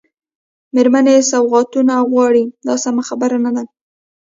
مېرمنې 0.73 1.15
سوغاتونه 1.31 1.93
غواړي 2.11 2.43
دا 2.67 2.75
سمه 2.83 3.03
خبره 3.09 3.37
نه 3.45 3.51
ده. 3.55 3.63